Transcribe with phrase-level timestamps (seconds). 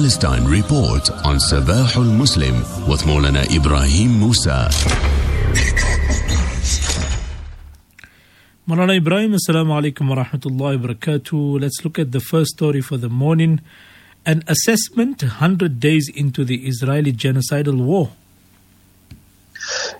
[0.00, 2.54] Palestine Report on Sabahul Muslim
[2.88, 4.70] with Maulana Ebrahim Moosa.
[8.66, 11.60] Maulana Ibrahim, Assalamu alaikum wa rahmatullahi wa barakatuh.
[11.60, 13.60] Let's look at the first story for the morning.
[14.24, 18.12] An assessment 100 days into the Israeli genocidal war.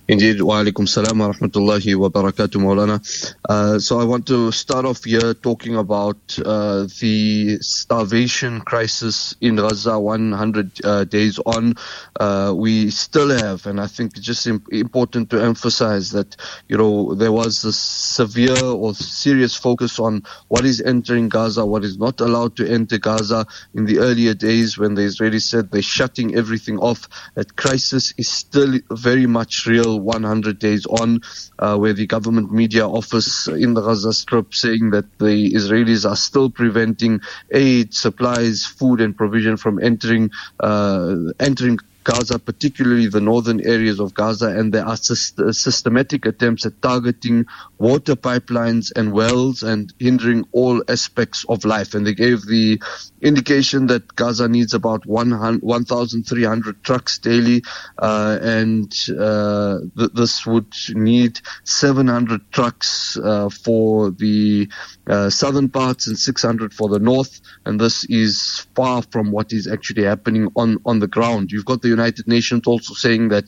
[0.07, 2.99] Indeed, wa alaikum salam wa rahmatullahi wa barakatuh, Maulana.
[3.47, 9.55] Uh, so I want to start off here talking about uh, the starvation crisis in
[9.55, 11.75] Gaza 100 uh, days on.
[12.19, 16.35] Uh, we still have, and I think it's just imp- important to emphasize that,
[16.67, 21.83] you know, there was a severe or serious focus on what is entering Gaza, what
[21.83, 25.81] is not allowed to enter Gaza in the earlier days when the Israelis said they're
[25.81, 27.07] shutting everything off.
[27.35, 31.21] That crisis is still very much real 100 days on,
[31.59, 36.15] uh, where the government media office in the Gaza Strip saying that the Israelis are
[36.15, 37.21] still preventing
[37.51, 44.13] aid, supplies, food, and provision from entering uh, entering Gaza, particularly the northern areas of
[44.13, 47.45] Gaza, and there are syst- systematic attempts at targeting
[47.77, 51.93] water pipelines and wells and hindering all aspects of life.
[51.93, 52.81] And they gave the
[53.21, 57.63] indication that Gaza needs about 1,300 trucks daily,
[57.97, 64.67] uh, and uh, th- this would need 700 trucks uh, for the
[65.07, 67.41] uh, southern parts and 600 for the north.
[67.65, 71.51] And this is far from what is actually happening on, on the ground.
[71.51, 73.45] You've got the United Nations also saying that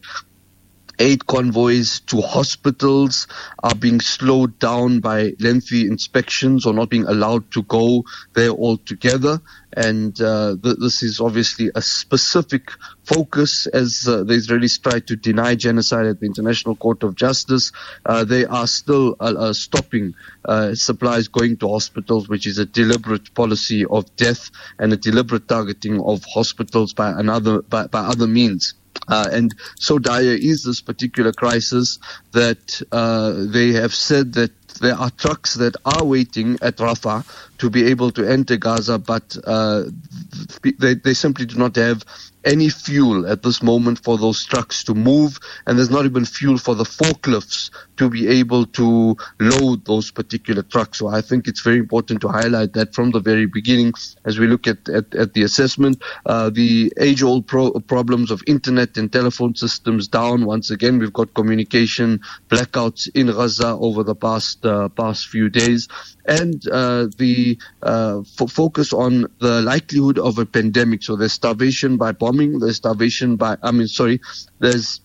[0.99, 3.27] aid convoys to hospitals
[3.63, 9.41] are being slowed down by lengthy inspections or not being allowed to go there altogether.
[9.75, 12.69] And uh, th- this is obviously a specific
[13.05, 17.71] focus as uh, the Israelis try to deny genocide at the International Court of Justice.
[18.05, 20.13] Uh, they are still uh, uh, stopping
[20.45, 25.47] uh, supplies going to hospitals, which is a deliberate policy of death and a deliberate
[25.47, 28.75] targeting of hospitals by another by, by other means.
[29.07, 31.99] Uh, and so dire is this particular crisis
[32.31, 34.51] that uh, they have said that
[34.81, 37.25] there are trucks that are waiting at Rafah
[37.63, 39.83] to be able to enter Gaza, but uh,
[40.79, 42.03] they, they simply do not have
[42.45, 46.57] any fuel at this moment for those trucks to move, and there's not even fuel
[46.57, 50.99] for the forklifts to be able to load those particular trucks.
[50.99, 53.93] So I think it's very important to highlight that from the very beginning
[54.25, 56.01] as we look at, at, at the assessment.
[56.25, 60.45] Uh, the age old pro- problems of internet and telephone systems down.
[60.45, 62.19] Once again, we've got communication
[62.49, 65.87] blackouts in Gaza over the past, uh, past few days.
[66.25, 67.52] And uh, the
[67.83, 71.03] f- focus on the likelihood of a pandemic.
[71.03, 74.21] So there's starvation by bombing, there's starvation by, I mean, sorry,
[74.59, 75.01] there's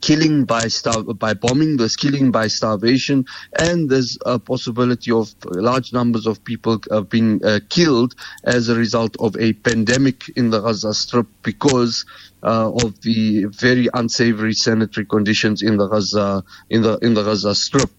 [0.00, 3.24] killing by star- by bombing, there's killing by starvation,
[3.58, 8.14] and there's a possibility of large numbers of people uh, being uh, killed
[8.44, 12.04] as a result of a pandemic in the Gaza Strip because
[12.42, 17.54] uh, of the very unsavory sanitary conditions in the Gaza in the in the Gaza
[17.54, 17.90] Strip.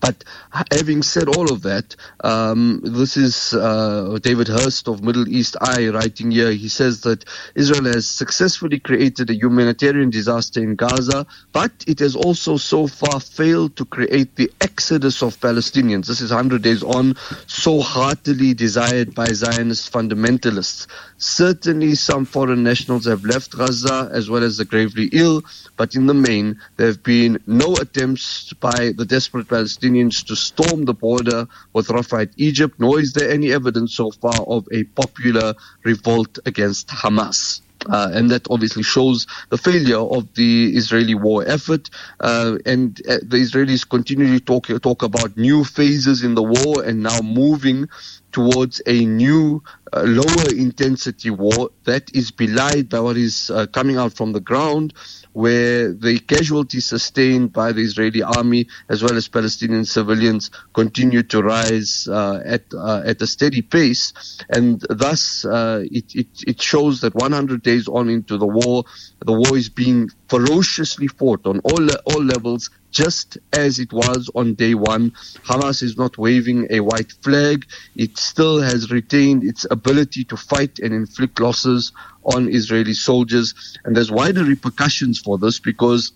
[0.00, 0.22] But
[0.70, 5.88] having said all of that, um, this is uh, David Hearst of Middle East Eye
[5.88, 6.52] writing here.
[6.52, 12.14] He says that Israel has successfully created a humanitarian disaster in Gaza, but it has
[12.14, 16.06] also so far failed to create the exodus of Palestinians.
[16.06, 17.16] This is 100 days on,
[17.46, 20.86] so heartily desired by Zionist fundamentalists.
[21.16, 25.42] Certainly, some foreign nationals have left Gaza as well as the gravely ill,
[25.76, 30.84] but in the main, there have been no attempts by the desperate Palestinians to storm
[30.84, 35.54] the border with Rafah Egypt, nor is there any evidence so far of a popular
[35.84, 37.60] revolt against Hamas.
[37.88, 41.88] Uh, and that obviously shows the failure of the Israeli war effort.
[42.18, 47.02] Uh, and uh, the Israelis continually talk talk about new phases in the war and
[47.02, 47.88] now moving
[48.32, 49.62] towards a new
[49.92, 54.40] uh, lower intensity war that is belied by what is uh, coming out from the
[54.40, 54.92] ground
[55.32, 61.42] where the casualties sustained by the Israeli army as well as Palestinian civilians continue to
[61.42, 64.12] rise uh, at uh, at a steady pace,
[64.50, 68.84] and thus uh, it, it it shows that 100 days on into the war,
[69.24, 74.54] the war is being ferociously fought on all all levels just as it was on
[74.54, 75.10] day one.
[75.44, 77.66] Hamas is not waving a white flag.
[77.96, 81.92] It still has retained its ability to fight and inflict losses
[82.24, 83.78] on Israeli soldiers.
[83.84, 86.12] And there's wider repercussions for this because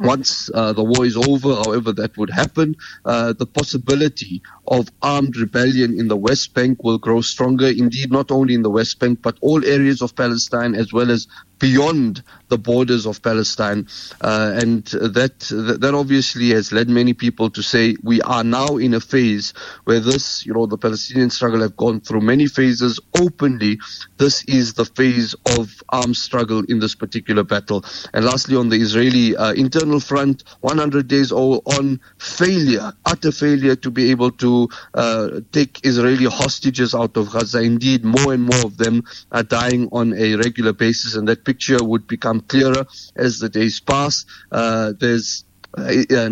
[0.00, 2.74] once uh, the war is over, however that would happen,
[3.04, 7.66] uh, the possibility of armed rebellion in the West Bank will grow stronger.
[7.66, 11.28] Indeed, not only in the West Bank, but all areas of Palestine as well as
[11.60, 13.86] beyond the borders of Palestine,
[14.20, 15.38] uh, and that
[15.80, 19.54] that obviously has led many people to say we are now in a phase
[19.84, 23.78] where this, you know, the Palestinian struggle have gone through many phases openly.
[24.18, 27.84] This is the phase of armed struggle in this particular battle.
[28.12, 33.76] And lastly, on the Israeli uh, internal front, 100 days old on failure, utter failure
[33.76, 37.60] to be able to uh, take Israeli hostages out of Gaza.
[37.60, 41.82] Indeed, more and more of them are dying on a regular basis, and that picture
[41.90, 42.84] would become clearer
[43.26, 44.14] as the days pass.
[44.52, 45.28] Uh, there's
[45.76, 45.82] uh,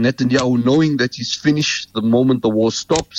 [0.06, 3.18] Netanyahu knowing that he's finished the moment the war stops.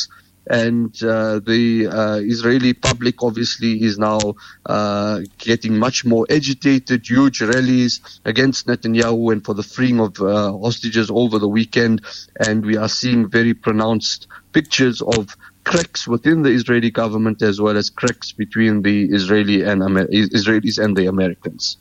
[0.66, 1.64] And uh, the
[2.00, 4.20] uh, Israeli public obviously is now
[4.66, 7.94] uh, getting much more agitated, huge rallies
[8.26, 12.02] against Netanyahu and for the freeing of uh, hostages over the weekend.
[12.48, 15.24] And we are seeing very pronounced pictures of
[15.70, 20.78] cracks within the Israeli government as well as cracks between the Israeli and Amer- Israelis
[20.84, 21.78] and the Americans.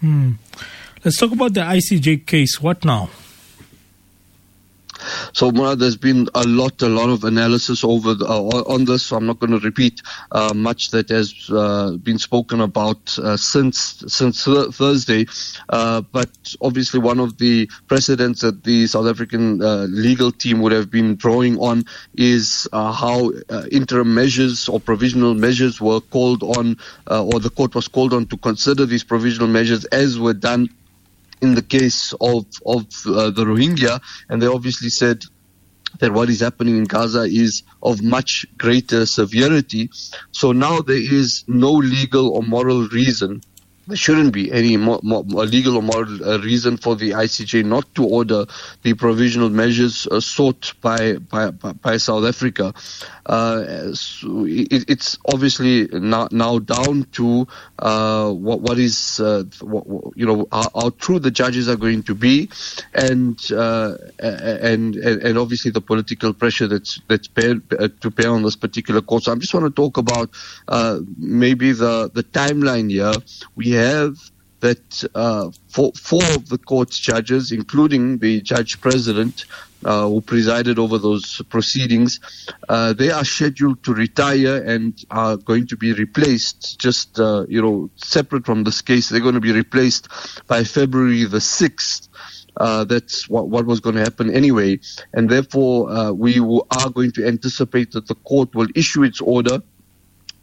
[0.00, 0.32] Hmm.
[1.04, 2.60] Let's talk about the ICJ case.
[2.60, 3.08] What now?
[5.32, 9.06] So, Murad, there's been a lot, a lot of analysis over the, uh, on this.
[9.06, 14.02] So I'm not going to repeat uh, much that has uh, been spoken about since
[14.06, 15.26] since Thursday.
[15.68, 16.30] Uh, but
[16.60, 19.58] obviously, one of the precedents that the South African
[19.90, 21.84] legal team would have been drawing on
[22.14, 23.30] is how
[23.70, 28.36] interim measures or provisional measures were called on, or the court was called on to
[28.38, 30.68] consider these provisional measures as were done
[31.40, 35.22] in the case of of uh, the Rohingya, and they obviously said
[35.98, 39.90] that what is happening in Gaza is of much greater severity.
[40.30, 43.40] So now there is no legal or moral reason
[43.90, 48.46] there shouldn't be any legal or moral uh, reason for the ICJ not to order
[48.82, 52.72] the provisional measures uh, sought by, by, by South Africa.
[53.26, 57.46] Uh, so it, it's obviously now, now down to
[57.78, 59.84] uh, what, what is uh, what,
[60.16, 62.48] you know how, how, true the judges are going to be,
[62.92, 68.42] and uh, and, and and obviously the political pressure that's that's bear, to bear on
[68.42, 69.24] this particular court.
[69.24, 70.30] So I just want to talk about
[71.18, 73.12] maybe the the timeline here.
[73.54, 74.16] We have
[74.60, 79.46] that uh, four, four, of the court's judges, including the judge president
[79.84, 82.20] uh, who presided over those proceedings,
[82.68, 86.78] uh, they are scheduled to retire and are going to be replaced.
[86.78, 90.08] Just uh, you know, separate from this case, they're going to be replaced
[90.46, 92.08] by February the sixth.
[92.56, 94.78] Uh, that's what, what was going to happen anyway,
[95.14, 99.62] and therefore uh, we are going to anticipate that the court will issue its order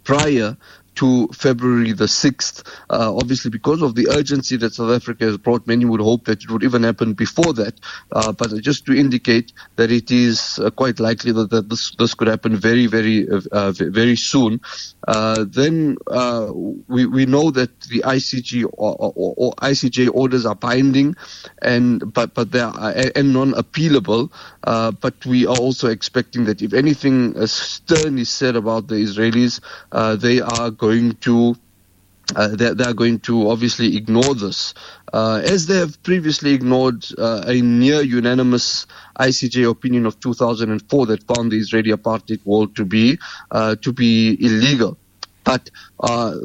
[0.03, 0.55] prior
[0.97, 2.67] to February the 6th.
[2.89, 6.43] Uh, obviously, because of the urgency that South Africa has brought, many would hope that
[6.43, 7.79] it would even happen before that.
[8.11, 12.13] Uh, but just to indicate that it is uh, quite likely that, that, this, this
[12.13, 14.59] could happen very, very, uh, very soon.
[15.07, 16.51] Uh, then uh,
[16.87, 21.15] we, we know that the ICG or, or, or, ICJ orders are binding,
[21.61, 24.29] and but but they are and non-appealable.
[24.99, 29.61] but we are also expecting that if anything stern is said about the Israelis,
[30.19, 31.55] they are going going to
[32.35, 34.73] uh, they, they, are going to obviously ignore this,
[35.13, 38.85] uh, as they have previously ignored uh, a near unanimous
[39.17, 43.17] ICJ opinion of 2004 that found the Israeli apartheid wall to be
[43.51, 44.97] uh, to be illegal.
[45.45, 45.69] But
[46.01, 46.35] uh,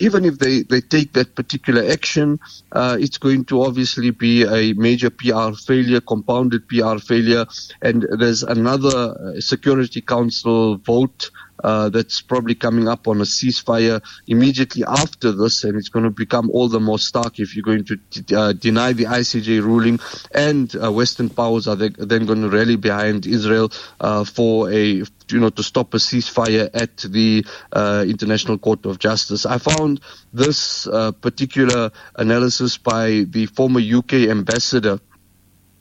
[0.00, 2.40] even if they, they take that particular action,
[2.72, 7.46] uh, it's going to obviously be a major PR failure, compounded PR failure,
[7.80, 11.30] and there's another Security Council vote
[11.62, 16.10] uh, that's probably coming up on a ceasefire immediately after this, and it's going to
[16.10, 17.98] become all the more stark if you're going to
[18.36, 19.98] uh, deny the ICJ ruling,
[20.32, 23.70] and uh, Western powers are then going to rally behind Israel
[24.00, 28.98] uh, for a you know to stop a ceasefire at the uh, International Court of
[28.98, 29.46] Justice.
[29.46, 30.00] I found
[30.32, 30.86] this
[31.20, 35.00] particular analysis by the former UK ambassador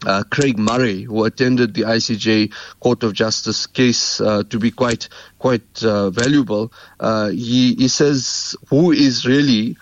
[0.05, 5.09] uh, Craig Murray, who attended the ICJ Court of Justice case, uh, to be quite
[5.39, 6.71] quite uh, valuable.
[6.99, 9.77] Uh, he he says who is really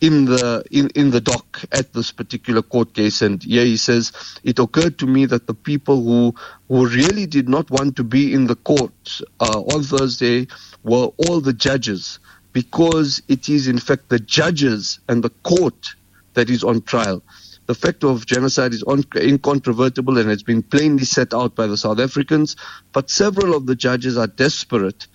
[0.00, 4.12] in the in, in the dock at this particular court case, and yeah, he says
[4.44, 6.34] it occurred to me that the people who
[6.68, 10.46] who really did not want to be in the court uh, on Thursday
[10.82, 12.18] were all the judges,
[12.52, 15.94] because it is in fact the judges and the court
[16.34, 17.22] that is on trial
[17.66, 18.84] the fact of genocide is
[19.16, 22.56] incontrovertible and it's been plainly set out by the South Africans,
[22.92, 25.06] but several of the judges are desperate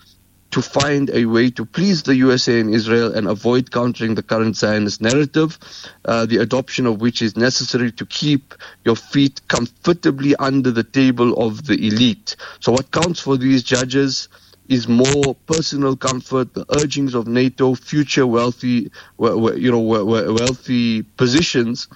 [0.52, 4.54] to find a way to please the USA and Israel and avoid countering the current
[4.54, 5.58] Zionist narrative,
[6.04, 8.54] uh, the adoption of which is necessary to keep
[8.84, 12.36] your feet comfortably under the table of the elite.
[12.60, 14.28] So, what counts for these judges?
[14.68, 21.88] is more personal comfort, the urgings of NATO, future wealthy, you know, wealthy positions,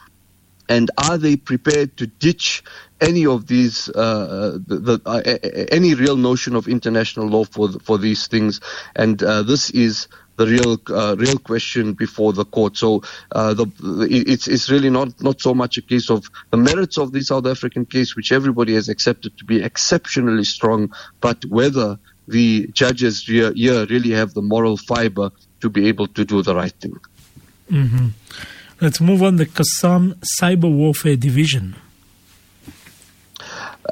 [0.69, 2.63] and are they prepared to ditch
[3.01, 7.99] any of these, uh, the, the, uh, any real notion of international law for for
[7.99, 8.61] these things?
[8.95, 12.77] And uh, this is the real uh, real question before the court.
[12.77, 13.67] So uh, the,
[14.11, 17.47] it's it's really not not so much a case of the merits of the South
[17.47, 23.53] African case, which everybody has accepted to be exceptionally strong, but whether the judges here,
[23.53, 25.31] here really have the moral fiber
[25.61, 26.97] to be able to do the right thing.
[27.71, 28.09] Mm-hmm.
[28.81, 29.37] Let's move on.
[29.37, 31.77] The Qassam Cyber Warfare Division.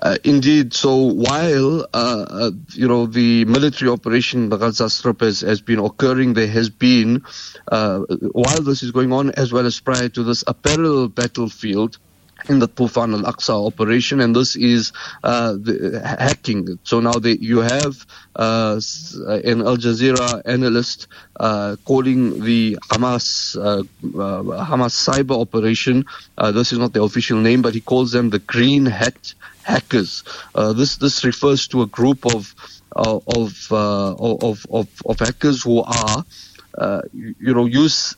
[0.03, 0.75] Uh, indeed.
[0.75, 5.79] So while uh, uh, you know the military operation the Gaza Strip has, has been
[5.79, 7.23] occurring, there has been
[7.69, 8.01] uh,
[8.33, 11.99] while this is going on, as well as prior to this, a parallel battlefield
[12.49, 15.57] in the Tufan al-Aqsa operation, and this is uh,
[16.05, 16.79] hacking.
[16.85, 18.81] So now you have uh,
[19.45, 21.07] an Al Jazeera analyst
[21.41, 26.05] uh, calling the Hamas uh, uh, Hamas cyber operation.
[26.37, 30.23] Uh, this is not the official name, but he calls them the Green Hat hackers.
[30.55, 32.55] this this refers to a group of
[32.93, 36.25] of of, of of hackers who are
[37.13, 38.15] you know use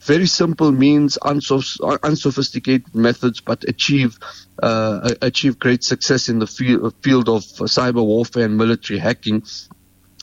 [0.00, 4.18] very simple means, unsophisticated methods, but achieve
[4.62, 9.42] uh, achieve great success in the field, field of cyber warfare and military hacking.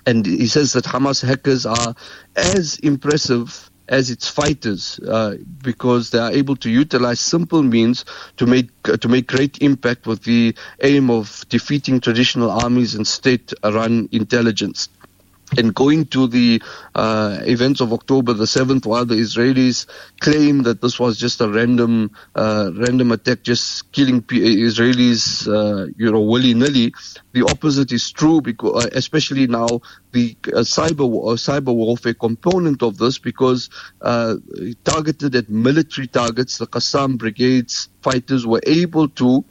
[0.06, 1.96] And he says that Hamas hackers are
[2.36, 8.04] as impressive as its fighters uh, because they are able to utilize simple means
[8.36, 13.08] to make uh, to make great impact with the aim of defeating traditional armies and
[13.08, 14.90] state-run intelligence
[15.56, 16.62] and going to the
[16.96, 19.86] uh, events of October the 7th, while the Israelis
[20.20, 26.12] claim that this was just a random, uh, random attack, just killing Israelis, uh, you
[26.12, 26.94] know, willy nilly,
[27.32, 29.68] the opposite is true, because, uh, especially now
[30.12, 33.70] the uh, cyber uh, cyber warfare component of this, because
[34.84, 39.46] targeted at military targets, the Qassam brigades fighters were able to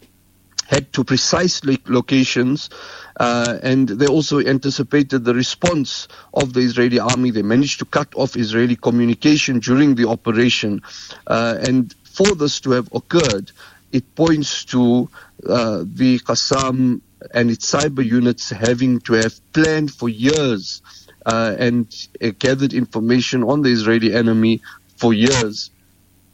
[0.68, 2.70] head to precise locations
[3.18, 7.30] uh, and they also anticipated the response of the Israeli army.
[7.30, 10.82] They managed to cut off Israeli communication during the operation.
[11.26, 13.52] Uh, and for this to have occurred,
[13.92, 15.08] it points to
[15.48, 17.00] uh, the Qassam
[17.32, 20.82] and its cyber units having to have planned for years
[21.24, 24.60] uh, and uh, gathered information on the Israeli enemy
[24.96, 25.70] for years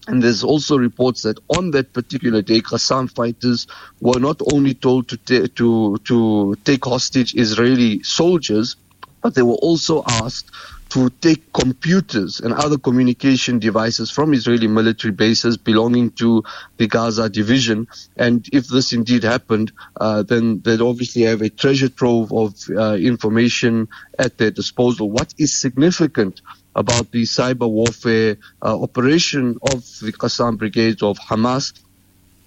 [0.09, 3.67] and there's also reports that on that particular day, Qassam fighters
[4.01, 8.77] were not only told to, ta- to, to take hostage Israeli soldiers,
[9.23, 10.51] but they were also asked
[10.93, 16.43] to take computers and other communication devices from Israeli military bases belonging to
[16.77, 17.89] the Gaza division.
[18.19, 22.97] And if this indeed happened, uh, then they'd obviously have a treasure trove of uh,
[22.97, 25.09] information at their disposal.
[25.11, 26.43] What is significant
[26.77, 31.73] about the cyber warfare uh, operation of the Qassam brigades of Hamas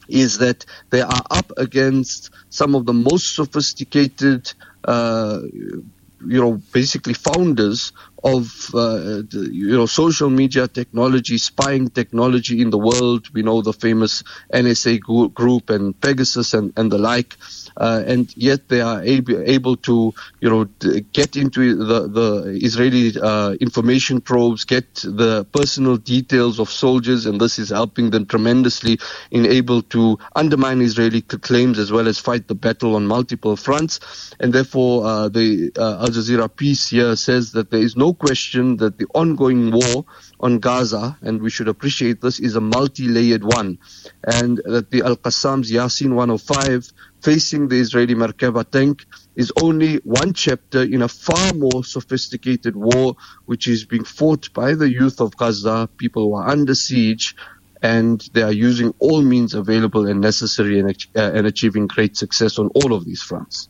[0.07, 7.15] is that they are up against some of the most sophisticated, uh, you know, basically
[7.15, 7.91] founders
[8.25, 13.29] of uh, you know social media technology, spying technology in the world.
[13.33, 14.99] We know the famous NSA
[15.33, 17.37] group and Pegasus and, and the like
[17.77, 20.63] uh, and yet they are able, able to, you know,
[21.13, 27.39] get into the, the Israeli uh, information probes, get the personal details of soldiers, and
[27.39, 28.97] this is helping them tremendously
[29.31, 33.99] in able to undermine Israeli claims as well as fight the battle on multiple fronts.
[34.39, 38.77] And therefore, uh, the uh, Al Jazeera piece here says that there is no question
[38.77, 40.05] that the ongoing war
[40.39, 43.77] on Gaza, and we should appreciate this, is a multi-layered one,
[44.23, 46.91] and that the Al Qassam's Yasin 105
[47.21, 49.05] facing the Israeli Merkava tank
[49.35, 54.75] is only one chapter in a far more sophisticated war which is being fought by
[54.75, 57.35] the youth of Gaza, people who are under siege,
[57.81, 62.57] and they are using all means available and necessary and, uh, and achieving great success
[62.57, 63.69] on all of these fronts.